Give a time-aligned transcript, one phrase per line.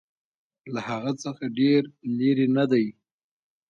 [0.73, 1.81] له هغه څخه ډېر
[2.17, 2.85] لیري نه دی.